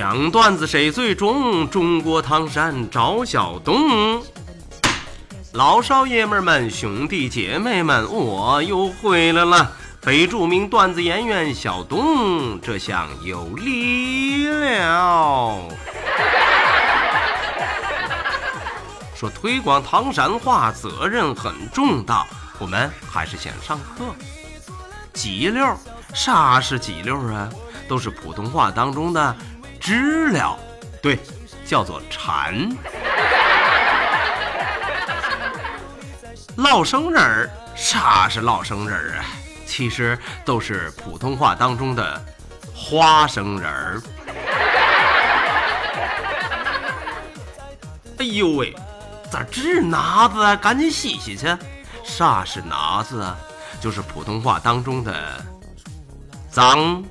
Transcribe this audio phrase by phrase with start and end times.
[0.00, 1.68] 讲段子谁最重？
[1.68, 4.22] 中国唐山赵小东，
[5.52, 9.72] 老少爷们们、兄弟姐妹们，我又回来了。
[10.00, 15.68] 非著名段子演员小东，这下有力了。
[19.14, 22.26] 说推广唐山话责任很重大，
[22.58, 24.06] 我们还是先上课。
[25.12, 25.76] 鸡溜，
[26.14, 27.50] 啥是鸡溜啊？
[27.86, 29.36] 都是普通话当中的。
[29.80, 30.56] 知了，
[31.02, 31.18] 对，
[31.64, 32.54] 叫做蝉。
[36.56, 39.24] 老生人儿，啥是老生人儿啊？
[39.66, 42.22] 其实都是普通话当中的
[42.74, 44.02] 花生仁儿。
[48.18, 48.76] 哎呦喂，
[49.30, 50.54] 咋治拿子啊？
[50.54, 51.56] 赶紧洗洗去。
[52.04, 53.38] 啥是拿子啊？
[53.80, 55.42] 就是普通话当中的
[56.50, 57.02] 脏。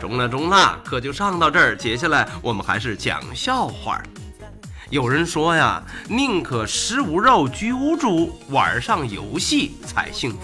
[0.00, 1.76] 中了中了，课就上到这儿。
[1.76, 4.02] 接下来我们还是讲笑话。
[4.88, 10.38] 有人说呀，宁可食无肉，居无主，玩上游戏才幸福。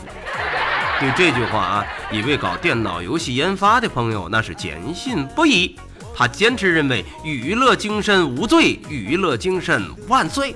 [1.00, 5.74] 对这句话啊，一位搞电脑游戏研发的朋友那是坚信不疑。
[6.14, 10.54] 他坚持认为，娱乐精神无罪，娱乐精神万岁。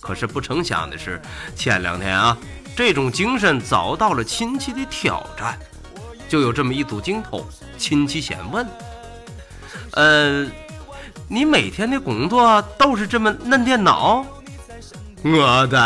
[0.00, 1.20] 可是不成想的是，
[1.56, 2.36] 前两天啊，
[2.76, 5.58] 这种精神遭到了亲戚的挑战。
[6.28, 7.46] 就有这么一组镜头，
[7.78, 8.66] 亲戚先问
[9.92, 10.46] ：“呃，
[11.28, 14.24] 你每天的工作都是这么嫩电脑？”
[15.24, 15.80] 我的，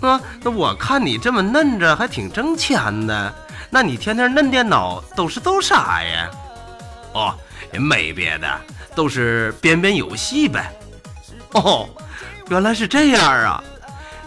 [0.00, 3.34] 啊，那我看你这么嫩着，还挺挣钱的。
[3.68, 6.30] 那你天天嫩电脑都是做啥呀？
[7.12, 7.34] 哦，
[7.72, 8.60] 也没别的，
[8.94, 10.70] 都是编编游戏呗。
[11.52, 11.88] 哦，
[12.48, 13.64] 原来是这样啊。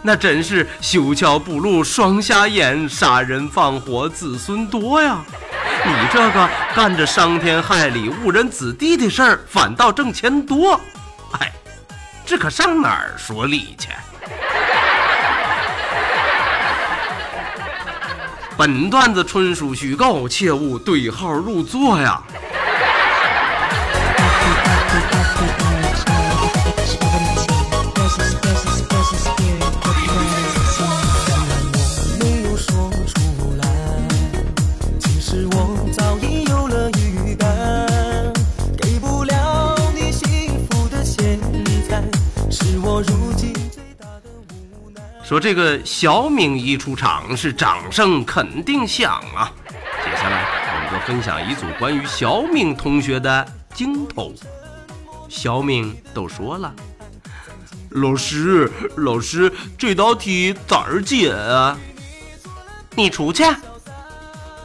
[0.02, 5.22] 那真是修桥补路双瞎眼，杀人放火子孙多呀！
[5.86, 10.80] 你这个干着伤天害理、误人子弟的事儿，反倒挣钱多，
[11.40, 11.52] 哎，
[12.26, 13.90] 这可上哪儿说理去？
[18.58, 22.22] 本段子纯属虚构，切勿对号入座呀！
[45.30, 49.54] 说这个小敏一出场是掌声肯定响啊！
[50.04, 54.34] 接下来我们就分享一组关于小敏同学的镜头。
[55.28, 56.74] 小敏都说了
[57.94, 61.78] ：“老师，老师，这道题咋儿解啊？”
[62.98, 63.44] 你出去。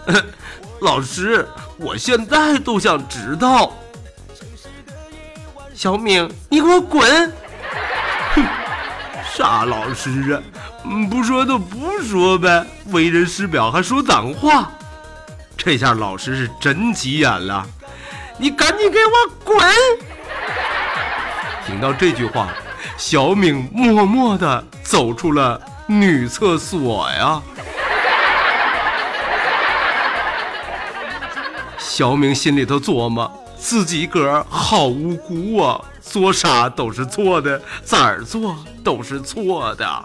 [0.81, 3.71] 老师，我现在都想知道。
[5.75, 7.31] 小敏，你给我滚！
[8.35, 8.43] 哼，
[9.37, 10.41] 傻老师啊！
[11.11, 14.71] 不说就不说呗，为人师表还说脏话，
[15.57, 17.67] 这下老师是真急眼了。
[18.39, 19.13] 你赶紧给我
[19.43, 19.59] 滚！
[21.67, 22.49] 听到这句话，
[22.97, 27.43] 小敏默默地走出了女厕所呀。
[31.77, 33.29] 小敏心里头琢磨，
[33.59, 40.05] 自己个儿好无辜啊，做啥都是错的，咋儿做都是错的。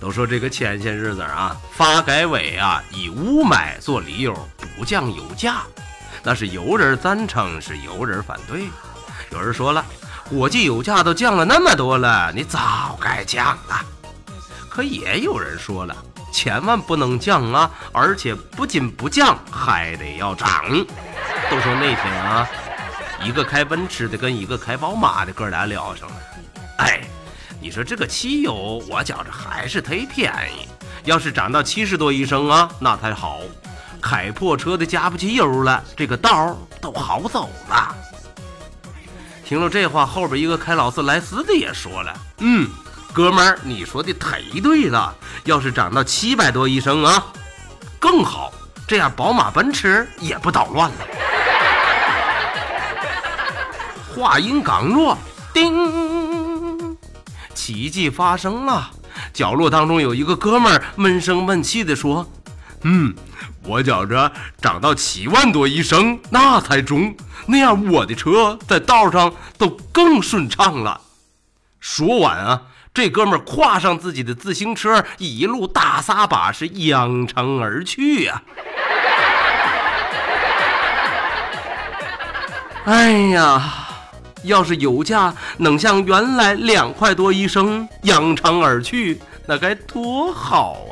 [0.00, 4.36] 都说这个前些日子啊，发改委啊以雾霾做理由
[4.76, 5.62] 不降油价，
[6.22, 8.64] 那是有人赞成，是有人反对。
[9.30, 9.84] 有人说了。
[10.28, 13.84] 国际油价都降了那么多了，你早该降了。
[14.70, 15.94] 可也有人说了，
[16.32, 17.70] 千万不能降啊！
[17.92, 20.64] 而且不仅不降，还得要涨。
[21.50, 22.48] 都说那天啊，
[23.22, 26.14] 一个开奔驰的跟一个开宝马的哥俩聊上了。
[26.78, 27.02] 哎，
[27.60, 30.66] 你说这个汽油，我觉着还是忒便宜。
[31.04, 33.40] 要是涨到七十多一升啊，那才好。
[34.02, 37.94] 开破车的加不起油了，这个道都好走了。
[39.44, 42.68] 听了这话，后边一个开劳斯莱斯的也说了：“嗯，
[43.12, 45.14] 哥们儿，你说的忒对了。
[45.44, 47.24] 要是涨到七百多一升啊，
[48.00, 48.52] 更好。
[48.88, 50.96] 这样宝马、奔驰也不捣乱了。”
[54.14, 55.16] 话音刚落，
[55.54, 56.96] 叮，
[57.54, 58.90] 奇迹发生了。
[59.32, 62.26] 角落当中有一个哥们儿闷声闷气地说
[62.82, 63.14] ：“嗯，
[63.64, 71.00] 我觉着涨到七万多一升那才中，那样我的车在道上都更顺畅了。”
[71.80, 72.62] 说完啊，
[72.92, 78.42] 这哥们儿跨上自己的自行车，一路大撒把是扬长而去呀。
[82.84, 83.88] 哎呀！
[84.44, 90.78] 要是油价能像原来两块多一升扬长而去，那该多好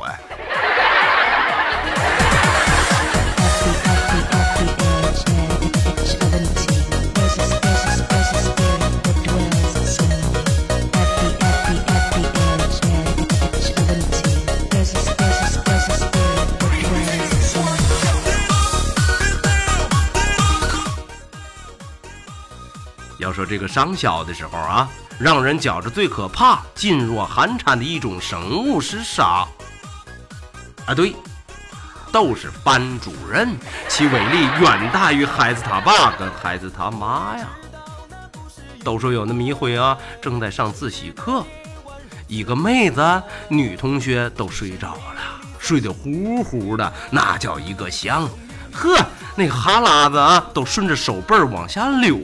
[23.51, 24.89] 这个上小的时候啊，
[25.19, 29.45] 让人觉着最可怕、噤若寒蝉的一种生物是啥？
[30.85, 31.13] 啊，对，
[32.13, 33.53] 都是班主任，
[33.89, 37.45] 其威力远大于孩子他爸跟孩子他妈呀。
[38.85, 41.45] 都说有那么一回啊，正在上自习课，
[42.27, 48.29] 一个妹子女同学都睡着了，睡得呼呼的，那叫一个香，
[48.71, 48.95] 呵，
[49.35, 52.17] 那哈喇子啊都顺着手背往下流。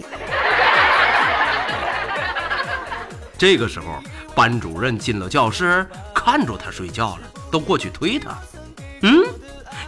[3.37, 4.01] 这个时候，
[4.35, 8.35] 班主任进了教室，看着他睡觉了，都过去推他。
[9.03, 9.23] 嗯，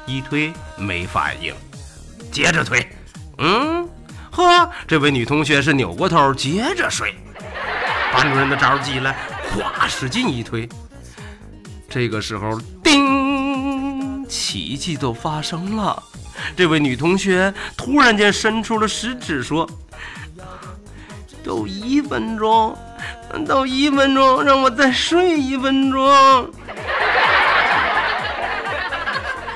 [0.05, 1.53] 一推没反应，
[2.31, 2.87] 接着推。
[3.39, 3.89] 嗯，
[4.29, 7.15] 呵，这位女同学是扭过头接着睡。
[8.13, 9.15] 班主任的着急了，
[9.51, 10.69] 咵使劲一推。
[11.89, 16.03] 这个时候，叮，奇迹都发生了。
[16.55, 19.67] 这位女同学突然间伸出了食指，说
[21.43, 22.77] ：“都一分钟。”
[23.45, 26.49] 到一分钟，让我再睡一分钟。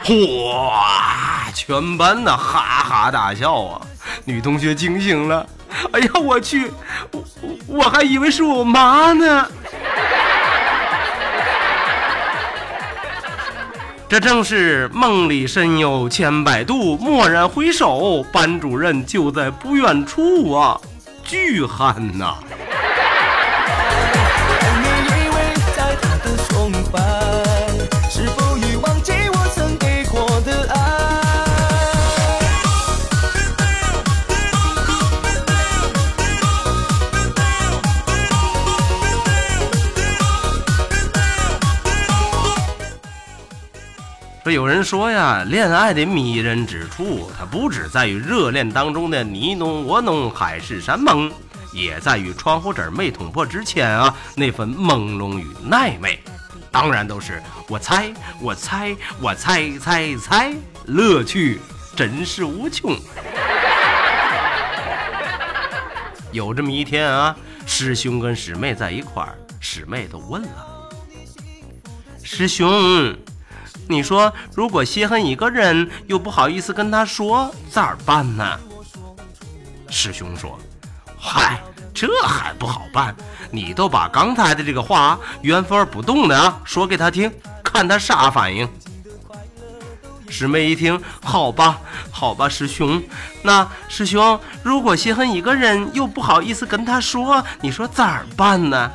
[0.04, 1.48] 哗！
[1.54, 3.82] 全班的哈哈大笑啊！
[4.26, 5.46] 女同学惊醒了，
[5.92, 6.72] 哎呀，我去，
[7.12, 7.24] 我
[7.68, 9.48] 我还以为是我妈呢。
[14.10, 20.80] 这正是梦里神游千百度，蓦然回首，班主任就在不远处啊！
[21.24, 22.36] 巨憨呐！
[44.54, 51.32] 有人说呀，恋爱的迷人之处，它不只在于热恋当中的你侬我侬、海誓山盟，
[51.72, 56.22] 也在于窗户纸没捅破之前啊那份朦胧与暧昧。
[56.70, 60.54] 当然都是我猜，我猜，我猜猜猜，
[60.86, 61.60] 乐趣
[61.96, 62.96] 真是无穷。
[66.32, 70.90] 有这么一天啊，师兄跟师妹在一块儿，师妹都问了，
[72.24, 73.16] 师兄。
[73.94, 78.60] 你说，如果稀罕一个人，又不好意思跟他说，咋办呢？
[79.88, 80.58] 师兄说
[81.16, 81.62] ：“嗨，
[81.94, 83.16] 这还不好办，
[83.52, 87.32] 你都把刚才的这个话原封不动的说给他听，
[87.64, 88.68] 看他啥反应。”
[90.28, 93.00] 师妹一听，好吧，好吧，师兄，
[93.44, 98.92] 那师兄如果稀罕一个人，又不好意思跟他说，你说咋办呢？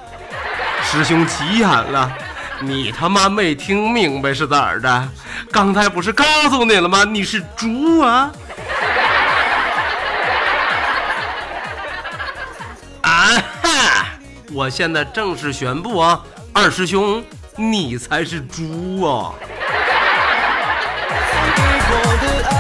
[0.83, 2.11] 师兄急眼了。
[2.61, 5.09] 你他妈没听明白是咋的？
[5.53, 7.05] 刚才不是告诉你了吗？
[7.05, 8.31] 你是猪啊！
[13.03, 13.11] 啊
[13.63, 14.07] 哈！
[14.53, 16.21] 我现在正式宣布啊，
[16.53, 17.23] 二师兄，
[17.57, 19.33] 你才是猪啊！
[21.91, 22.57] 我的爱，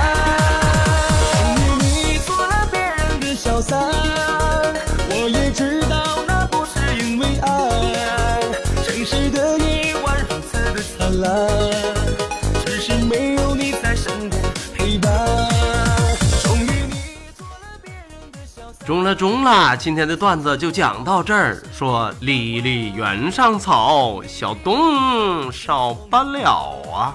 [1.80, 3.87] 你做了别人的。
[12.66, 14.42] 只是没有你在身边
[14.76, 15.10] 陪伴
[16.42, 17.00] 终于你
[17.34, 27.14] 做了别人的小中了中了今天的段子就讲到这儿说离离原上草小东少不了啊。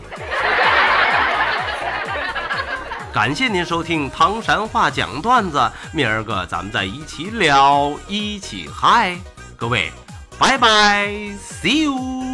[3.13, 9.15] 感谢您收听唐山话讲段子明儿个咱们再一起聊一起嗨。
[9.55, 9.91] 各位
[10.39, 11.09] 拜拜
[11.39, 12.32] see you